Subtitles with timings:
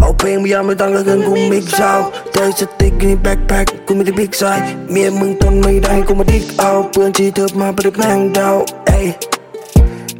[0.00, 1.92] เอาเพลงไม่ยอมไม่ต้องแล้วกันกูมิกซ์เอา
[2.32, 9.06] เธอสติ๊กในแบ็คแพ็คกูไม่ได้บิ๊กไซส์เมียมึงทนไม่ได้กูมาดิกเอาเปื้อนที่เธอมาประดับแมงดาวเอ้ย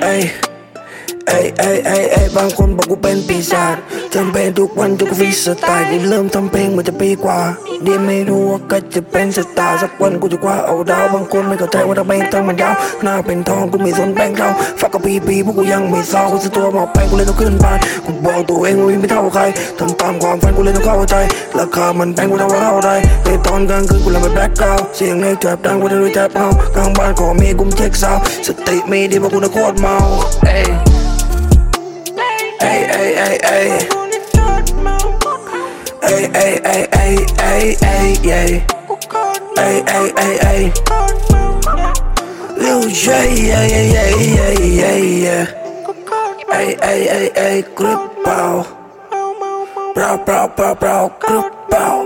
[0.03, 0.23] เอ้ย
[1.29, 3.77] เอ้ยเอ้ยเอ้ยเอ้ยบางคนบอกกูเป็นปีศาจ
[4.13, 7.39] ทำเพลงทุกวันจนกูฟรีสไตล์นี่เริ่มทำเพลงมาจะปีกว่า
[7.83, 14.49] เดี๋ยวไม่รู้ว่าก็จะเป็นสตาร์สักวันกูจะคว้าเอาดาวบางคนไม่เข้าใจว่าทำไมต้องมันยาวหน้าเป็นทองกูไม่สนแบงค์เรา
[14.81, 19.43] ฟักกับปีปีพวกกูยังไม่เศร้ากูจะตัวหมอกแป้งกูเลยต้องขึ้นบ้านกูบอกตัวเองว่าไม่เท่าใคร
[19.79, 21.17] ทำตามความฝันกูเลยต้องเข้าใจ
[21.59, 22.91] ราคามันแพงกูทำว่าเท่าไร
[23.25, 29.97] ในตอนกลางคืนกูเลยไปแบล็คกราวเสียงในแทบดังกูจะรู้แทบเมากลางบ้านขอมีกุมเช็คซาวสติไม่ดีเพราะกูน่ะโคตรเมา
[30.47, 30.98] เอ้ย
[33.29, 35.13] Ay, ay, ay, ay.
[36.01, 37.13] Ay, ay, ay,
[37.45, 38.57] ay, ay, ay,
[39.59, 40.09] ay.
[40.17, 40.63] Ay, ay.
[42.57, 44.17] Lil J, ay, ay, ay,
[44.49, 45.45] ay, ay, ay.
[46.49, 48.65] Ay, ay, ay, ay, grip bow.
[49.93, 51.98] Brow, brow, brow, brow, grip bow.